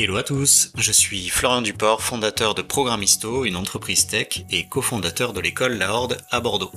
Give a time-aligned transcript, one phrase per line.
[0.00, 5.32] Hello à tous, je suis Florian Duport, fondateur de Programmisto, une entreprise tech et cofondateur
[5.32, 6.70] de l'école La Horde à Bordeaux.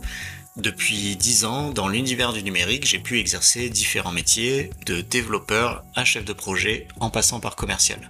[0.58, 6.04] Depuis 10 ans, dans l'univers du numérique, j'ai pu exercer différents métiers, de développeur à
[6.04, 8.10] chef de projet, en passant par commercial.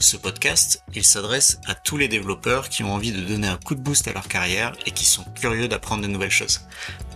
[0.00, 3.76] Ce podcast, il s'adresse à tous les développeurs qui ont envie de donner un coup
[3.76, 6.62] de boost à leur carrière et qui sont curieux d'apprendre de nouvelles choses.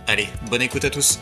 [0.07, 1.19] Allez, bonne écoute à tous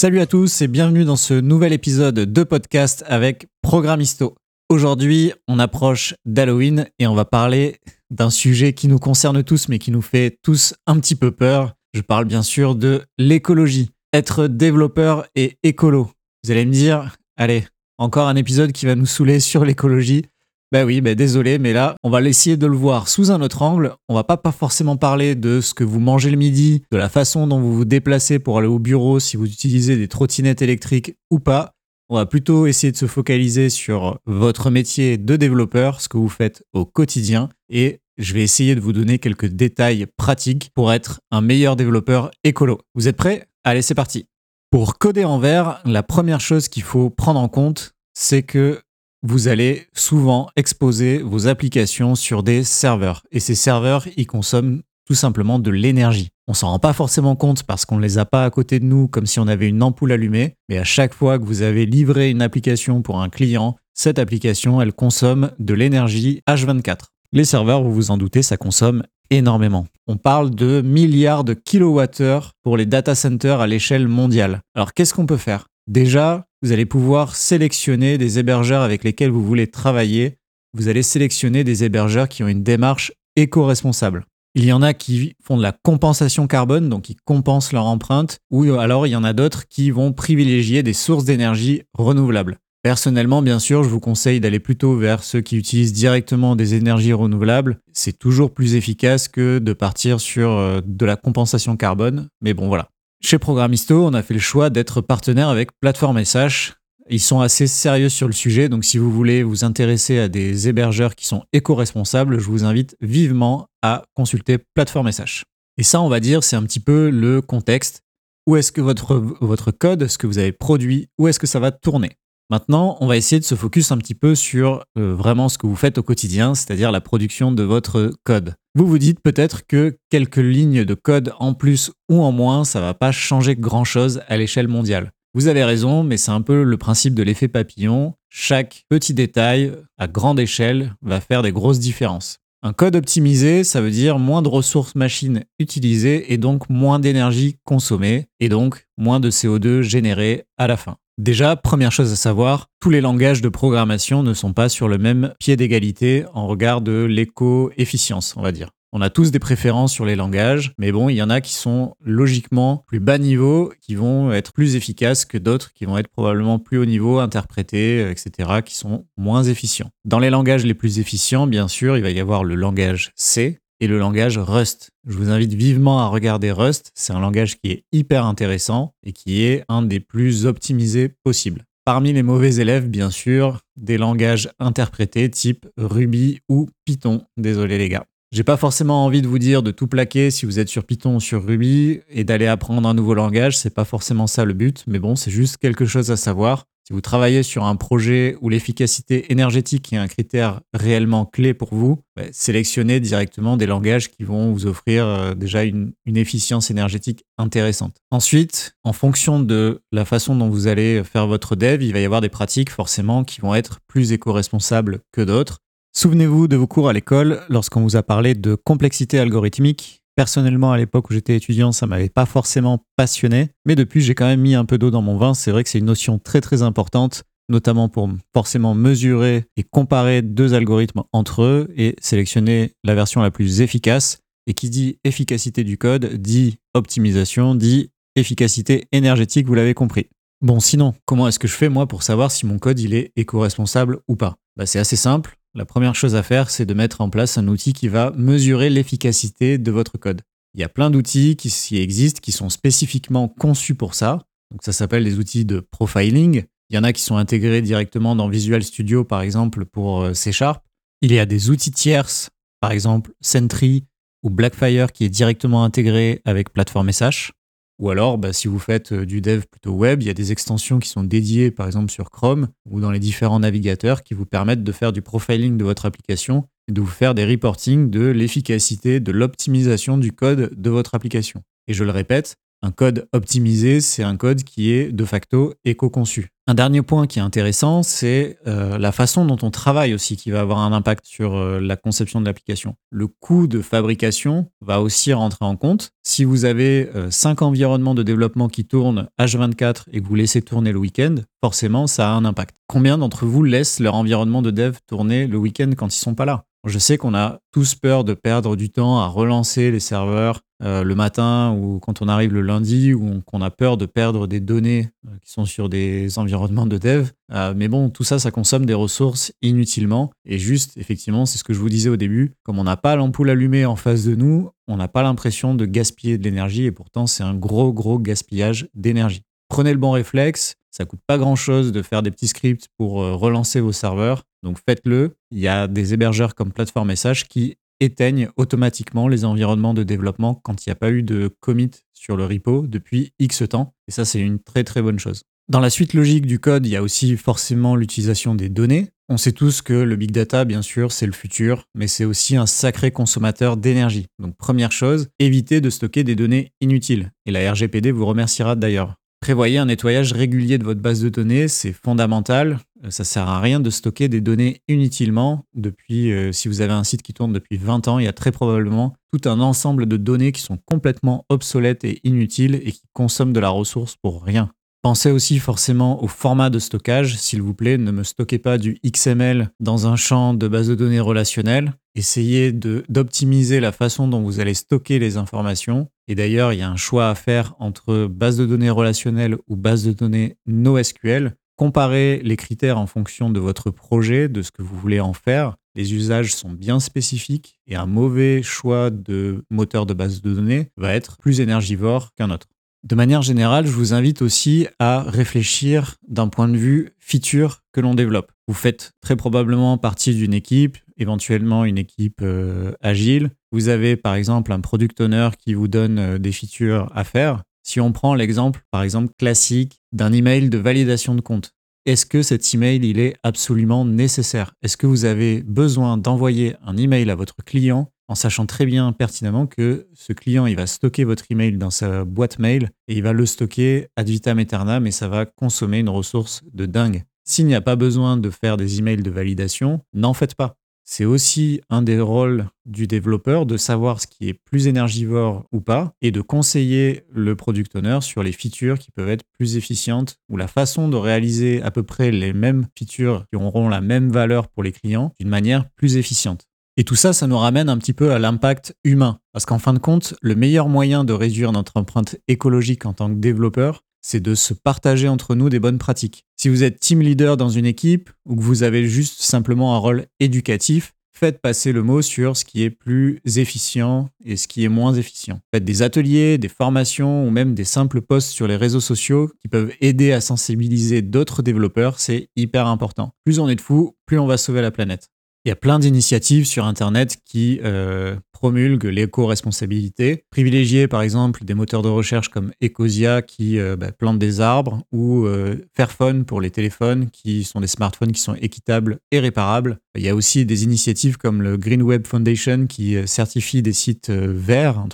[0.00, 4.36] Salut à tous et bienvenue dans ce nouvel épisode de podcast avec Programmisto.
[4.68, 9.80] Aujourd'hui, on approche d'Halloween et on va parler d'un sujet qui nous concerne tous mais
[9.80, 11.74] qui nous fait tous un petit peu peur.
[11.94, 13.90] Je parle bien sûr de l'écologie.
[14.12, 16.12] Être développeur et écolo.
[16.44, 17.66] Vous allez me dire, allez,
[17.98, 20.26] encore un épisode qui va nous saouler sur l'écologie.
[20.70, 23.62] Ben oui, ben désolé, mais là, on va essayer de le voir sous un autre
[23.62, 23.94] angle.
[24.10, 27.08] On va pas, pas forcément parler de ce que vous mangez le midi, de la
[27.08, 31.16] façon dont vous vous déplacez pour aller au bureau, si vous utilisez des trottinettes électriques
[31.30, 31.72] ou pas.
[32.10, 36.28] On va plutôt essayer de se focaliser sur votre métier de développeur, ce que vous
[36.28, 41.20] faites au quotidien, et je vais essayer de vous donner quelques détails pratiques pour être
[41.30, 42.80] un meilleur développeur écolo.
[42.94, 43.46] Vous êtes prêts?
[43.64, 44.26] Allez, c'est parti.
[44.70, 48.80] Pour coder en vert, la première chose qu'il faut prendre en compte, c'est que
[49.22, 53.22] vous allez souvent exposer vos applications sur des serveurs.
[53.32, 56.28] Et ces serveurs, ils consomment tout simplement de l'énergie.
[56.46, 58.84] On s'en rend pas forcément compte parce qu'on ne les a pas à côté de
[58.84, 61.86] nous comme si on avait une ampoule allumée, mais à chaque fois que vous avez
[61.86, 67.06] livré une application pour un client, cette application, elle consomme de l'énergie H24.
[67.32, 69.86] Les serveurs, vous vous en doutez, ça consomme énormément.
[70.06, 74.60] On parle de milliards de kilowattheures pour les data centers à l'échelle mondiale.
[74.74, 75.66] Alors qu'est-ce qu'on peut faire?
[75.88, 80.36] Déjà, vous allez pouvoir sélectionner des hébergeurs avec lesquels vous voulez travailler.
[80.74, 84.26] Vous allez sélectionner des hébergeurs qui ont une démarche éco-responsable.
[84.54, 88.38] Il y en a qui font de la compensation carbone, donc qui compensent leur empreinte,
[88.50, 92.58] ou alors il y en a d'autres qui vont privilégier des sources d'énergie renouvelables.
[92.82, 97.14] Personnellement, bien sûr, je vous conseille d'aller plutôt vers ceux qui utilisent directement des énergies
[97.14, 97.80] renouvelables.
[97.94, 102.28] C'est toujours plus efficace que de partir sur euh, de la compensation carbone.
[102.42, 102.90] Mais bon, voilà.
[103.20, 106.74] Chez Programmisto, on a fait le choix d'être partenaire avec Platform SH.
[107.10, 110.68] Ils sont assez sérieux sur le sujet, donc si vous voulez vous intéresser à des
[110.68, 115.44] hébergeurs qui sont éco-responsables, je vous invite vivement à consulter Platform SH.
[115.78, 118.02] Et ça, on va dire, c'est un petit peu le contexte.
[118.46, 121.58] Où est-ce que votre, votre code, ce que vous avez produit, où est-ce que ça
[121.58, 122.12] va tourner?
[122.50, 125.66] Maintenant, on va essayer de se focus un petit peu sur euh, vraiment ce que
[125.66, 128.54] vous faites au quotidien, c'est-à-dire la production de votre code.
[128.74, 132.80] Vous vous dites peut-être que quelques lignes de code en plus ou en moins, ça
[132.80, 135.12] va pas changer grand-chose à l'échelle mondiale.
[135.34, 138.14] Vous avez raison, mais c'est un peu le principe de l'effet papillon.
[138.30, 142.38] Chaque petit détail à grande échelle va faire des grosses différences.
[142.62, 147.56] Un code optimisé, ça veut dire moins de ressources machines utilisées et donc moins d'énergie
[147.64, 150.96] consommée et donc moins de CO2 généré à la fin.
[151.18, 154.98] Déjà, première chose à savoir, tous les langages de programmation ne sont pas sur le
[154.98, 158.70] même pied d'égalité en regard de l'éco-efficience, on va dire.
[158.92, 161.54] On a tous des préférences sur les langages, mais bon, il y en a qui
[161.54, 166.08] sont logiquement plus bas niveau, qui vont être plus efficaces que d'autres qui vont être
[166.08, 169.90] probablement plus haut niveau, interprétés, etc., qui sont moins efficients.
[170.04, 173.58] Dans les langages les plus efficients, bien sûr, il va y avoir le langage C,
[173.80, 174.90] et le langage Rust.
[175.06, 179.12] Je vous invite vivement à regarder Rust, c'est un langage qui est hyper intéressant et
[179.12, 181.64] qui est un des plus optimisés possibles.
[181.84, 187.22] Parmi les mauvais élèves, bien sûr, des langages interprétés type Ruby ou Python.
[187.38, 188.04] Désolé les gars.
[188.30, 191.16] J'ai pas forcément envie de vous dire de tout plaquer si vous êtes sur Python
[191.16, 194.84] ou sur Ruby et d'aller apprendre un nouveau langage, c'est pas forcément ça le but,
[194.86, 196.66] mais bon, c'est juste quelque chose à savoir.
[196.88, 201.74] Si vous travaillez sur un projet où l'efficacité énergétique est un critère réellement clé pour
[201.74, 206.70] vous, bah, sélectionnez directement des langages qui vont vous offrir euh, déjà une, une, efficience
[206.70, 207.96] énergétique intéressante.
[208.10, 212.06] Ensuite, en fonction de la façon dont vous allez faire votre dev, il va y
[212.06, 215.58] avoir des pratiques forcément qui vont être plus éco-responsables que d'autres.
[215.94, 220.00] Souvenez-vous de vos cours à l'école lorsqu'on vous a parlé de complexité algorithmique.
[220.18, 224.26] Personnellement, à l'époque où j'étais étudiant, ça m'avait pas forcément passionné, mais depuis, j'ai quand
[224.26, 225.32] même mis un peu d'eau dans mon vin.
[225.32, 230.22] C'est vrai que c'est une notion très très importante, notamment pour forcément mesurer et comparer
[230.22, 234.18] deux algorithmes entre eux et sélectionner la version la plus efficace.
[234.48, 240.08] Et qui dit efficacité du code dit optimisation, dit efficacité énergétique, vous l'avez compris.
[240.40, 243.12] Bon, sinon, comment est-ce que je fais moi pour savoir si mon code il est
[243.14, 244.34] éco-responsable ou pas?
[244.56, 245.37] Bah, C'est assez simple.
[245.54, 248.70] La première chose à faire, c'est de mettre en place un outil qui va mesurer
[248.70, 250.22] l'efficacité de votre code.
[250.54, 254.24] Il y a plein d'outils qui existent, qui sont spécifiquement conçus pour ça.
[254.50, 256.44] Donc ça s'appelle les outils de profiling.
[256.70, 260.14] Il y en a qui sont intégrés directement dans Visual Studio, par exemple, pour euh,
[260.14, 260.62] C Sharp.
[261.00, 262.30] Il y a des outils tierces,
[262.60, 263.84] par exemple Sentry
[264.22, 267.32] ou Blackfire, qui est directement intégré avec Platform SH.
[267.78, 270.32] Ou alors, bah, si vous faites euh, du dev plutôt web, il y a des
[270.32, 274.26] extensions qui sont dédiées, par exemple sur Chrome ou dans les différents navigateurs, qui vous
[274.26, 279.00] permettent de faire du profiling de votre application de vous faire des reporting de l'efficacité,
[279.00, 281.42] de l'optimisation du code de votre application.
[281.66, 286.30] Et je le répète, un code optimisé, c'est un code qui est de facto éco-conçu.
[286.48, 290.30] Un dernier point qui est intéressant, c'est euh, la façon dont on travaille aussi qui
[290.30, 292.74] va avoir un impact sur euh, la conception de l'application.
[292.90, 295.90] Le coût de fabrication va aussi rentrer en compte.
[296.02, 300.40] Si vous avez euh, cinq environnements de développement qui tournent H24 et que vous laissez
[300.40, 302.56] tourner le week-end, forcément, ça a un impact.
[302.66, 306.24] Combien d'entre vous laissent leur environnement de dev tourner le week-end quand ils sont pas
[306.24, 306.47] là?
[306.64, 310.82] Je sais qu'on a tous peur de perdre du temps à relancer les serveurs euh,
[310.82, 314.40] le matin ou quand on arrive le lundi ou qu'on a peur de perdre des
[314.40, 317.10] données euh, qui sont sur des environnements de dev.
[317.32, 320.10] Euh, mais bon, tout ça, ça consomme des ressources inutilement.
[320.24, 322.96] Et juste, effectivement, c'est ce que je vous disais au début, comme on n'a pas
[322.96, 326.72] l'ampoule allumée en face de nous, on n'a pas l'impression de gaspiller de l'énergie et
[326.72, 329.22] pourtant c'est un gros, gros gaspillage d'énergie.
[329.48, 332.96] Prenez le bon réflexe, ça coûte pas grand chose de faire des petits scripts pour
[332.96, 334.24] relancer vos serveurs.
[334.42, 335.16] Donc faites-le.
[335.30, 340.34] Il y a des hébergeurs comme Plateforme SH qui éteignent automatiquement les environnements de développement
[340.34, 343.74] quand il n'y a pas eu de commit sur le repo depuis X temps.
[343.86, 345.22] Et ça, c'est une très très bonne chose.
[345.48, 348.90] Dans la suite logique du code, il y a aussi forcément l'utilisation des données.
[349.08, 352.36] On sait tous que le big data, bien sûr, c'est le futur, mais c'est aussi
[352.36, 354.08] un sacré consommateur d'énergie.
[354.18, 357.12] Donc première chose, évitez de stocker des données inutiles.
[357.24, 358.96] Et la RGPD vous remerciera d'ailleurs.
[359.20, 362.58] Prévoyez un nettoyage régulier de votre base de données, c'est fondamental.
[362.84, 365.44] Euh, ça sert à rien de stocker des données inutilement.
[365.54, 368.12] Depuis, euh, si vous avez un site qui tourne depuis 20 ans, il y a
[368.12, 372.82] très probablement tout un ensemble de données qui sont complètement obsolètes et inutiles et qui
[372.92, 374.50] consomment de la ressource pour rien.
[374.82, 377.18] Pensez aussi forcément au format de stockage.
[377.18, 380.76] S'il vous plaît, ne me stockez pas du XML dans un champ de base de
[380.76, 381.74] données relationnelle.
[381.96, 385.88] Essayez d'optimiser la façon dont vous allez stocker les informations.
[386.06, 389.56] Et d'ailleurs, il y a un choix à faire entre base de données relationnelle ou
[389.56, 391.34] base de données NoSQL.
[391.58, 395.56] Comparez les critères en fonction de votre projet, de ce que vous voulez en faire.
[395.74, 400.70] Les usages sont bien spécifiques et un mauvais choix de moteur de base de données
[400.76, 402.46] va être plus énergivore qu'un autre.
[402.84, 407.80] De manière générale, je vous invite aussi à réfléchir d'un point de vue feature que
[407.80, 408.30] l'on développe.
[408.46, 413.30] Vous faites très probablement partie d'une équipe, éventuellement une équipe euh, agile.
[413.50, 417.42] Vous avez par exemple un product owner qui vous donne euh, des features à faire.
[417.68, 421.52] Si on prend l'exemple par exemple classique d'un email de validation de compte,
[421.84, 424.54] est-ce que cet email il est absolument nécessaire?
[424.62, 428.90] Est-ce que vous avez besoin d'envoyer un email à votre client en sachant très bien
[428.94, 433.02] pertinemment que ce client, il va stocker votre email dans sa boîte mail et il
[433.02, 437.04] va le stocker ad vitam aeternam et ça va consommer une ressource de dingue?
[437.24, 440.57] S'il n'y a pas besoin de faire des emails de validation, n'en faites pas.
[440.90, 445.60] C'est aussi un des rôles du développeur de savoir ce qui est plus énergivore ou
[445.60, 450.16] pas et de conseiller le product owner sur les features qui peuvent être plus efficientes
[450.30, 454.08] ou la façon de réaliser à peu près les mêmes features qui auront la même
[454.10, 456.46] valeur pour les clients d'une manière plus efficiente.
[456.78, 459.18] Et tout ça, ça nous ramène un petit peu à l'impact humain.
[459.32, 463.10] Parce qu'en fin de compte, le meilleur moyen de réduire notre empreinte écologique en tant
[463.10, 466.24] que développeur, c'est de se partager entre nous des bonnes pratiques.
[466.36, 469.78] Si vous êtes team leader dans une équipe ou que vous avez juste simplement un
[469.78, 474.64] rôle éducatif, faites passer le mot sur ce qui est plus efficient et ce qui
[474.64, 475.40] est moins efficient.
[475.52, 479.48] Faites des ateliers, des formations ou même des simples posts sur les réseaux sociaux qui
[479.48, 483.12] peuvent aider à sensibiliser d'autres développeurs, c'est hyper important.
[483.24, 485.10] Plus on est de fous, plus on va sauver la planète.
[485.44, 490.24] Il y a plein d'initiatives sur Internet qui euh, promulguent l'éco-responsabilité.
[490.30, 494.82] Privilégier par exemple des moteurs de recherche comme Ecosia qui euh, bah, plantent des arbres
[494.92, 499.78] ou euh, Fairphone pour les téléphones qui sont des smartphones qui sont équitables et réparables.
[499.94, 504.10] Il y a aussi des initiatives comme le Green Web Foundation qui certifie des sites
[504.10, 504.84] verts.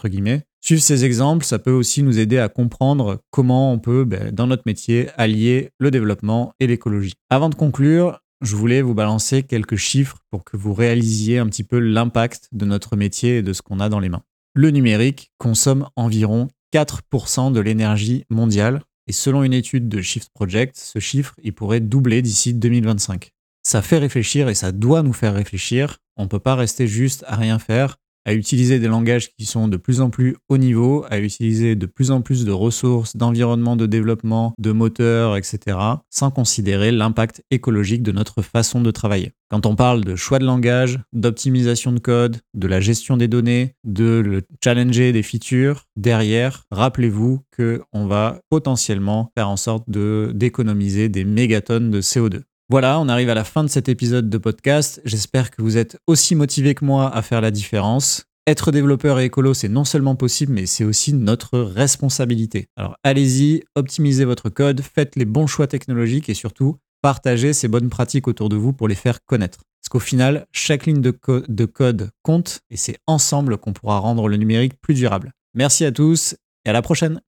[0.65, 4.47] Suivre ces exemples, ça peut aussi nous aider à comprendre comment on peut, bah, dans
[4.47, 7.13] notre métier, allier le développement et l'écologie.
[7.29, 11.65] Avant de conclure, je voulais vous balancer quelques chiffres pour que vous réalisiez un petit
[11.65, 14.23] peu l'impact de notre métier et de ce qu'on a dans les mains.
[14.55, 20.77] Le numérique consomme environ 4% de l'énergie mondiale et selon une étude de Shift Project,
[20.77, 23.31] ce chiffre pourrait doubler d'ici 2025.
[23.63, 25.99] Ça fait réfléchir et ça doit nous faire réfléchir.
[26.17, 27.97] On ne peut pas rester juste à rien faire.
[28.25, 31.87] À utiliser des langages qui sont de plus en plus haut niveau, à utiliser de
[31.87, 35.79] plus en plus de ressources, d'environnement de développement, de moteurs, etc.,
[36.11, 39.33] sans considérer l'impact écologique de notre façon de travailler.
[39.51, 43.75] Quand on parle de choix de langage, d'optimisation de code, de la gestion des données,
[43.85, 51.09] de le challenger des features, derrière, rappelez-vous qu'on va potentiellement faire en sorte de d'économiser
[51.09, 52.43] des mégatonnes de CO2.
[52.71, 55.03] Voilà, on arrive à la fin de cet épisode de podcast.
[55.05, 58.25] J'espère que vous êtes aussi motivé que moi à faire la différence.
[58.47, 62.69] Être développeur et écolo, c'est non seulement possible, mais c'est aussi notre responsabilité.
[62.77, 67.91] Alors allez-y, optimisez votre code, faites les bons choix technologiques et surtout, partagez ces bonnes
[67.91, 69.59] pratiques autour de vous pour les faire connaître.
[69.83, 71.15] Parce qu'au final, chaque ligne de,
[71.47, 75.33] de code compte et c'est ensemble qu'on pourra rendre le numérique plus durable.
[75.53, 77.21] Merci à tous et à la prochaine